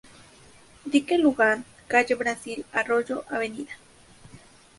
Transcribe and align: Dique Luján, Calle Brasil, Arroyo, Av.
Dique 0.87 1.15
Luján, 1.19 1.63
Calle 1.87 2.15
Brasil, 2.15 2.65
Arroyo, 2.73 3.23
Av. 3.29 3.43